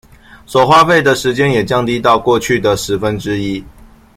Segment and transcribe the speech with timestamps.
[0.47, 3.63] 所花費的時間也降低到過去的十分之一